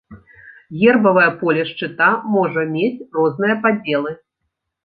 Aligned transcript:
Гербавае 0.83 1.25
поле 1.41 1.67
шчыта 1.71 2.09
можа 2.37 2.65
мець 2.73 3.05
розныя 3.19 3.55
падзелы. 3.67 4.19